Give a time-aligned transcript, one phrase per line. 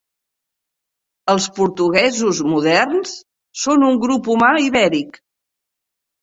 [1.33, 3.13] Els portuguesos moderns
[3.65, 5.21] són un grup humà ibèric.